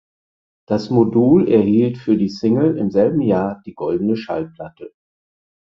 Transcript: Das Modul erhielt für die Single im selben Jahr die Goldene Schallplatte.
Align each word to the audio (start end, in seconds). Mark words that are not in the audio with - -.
Das 0.67 0.89
Modul 0.89 1.47
erhielt 1.47 1.99
für 1.99 2.17
die 2.17 2.29
Single 2.29 2.75
im 2.77 2.89
selben 2.89 3.21
Jahr 3.21 3.61
die 3.67 3.75
Goldene 3.75 4.15
Schallplatte. 4.17 4.93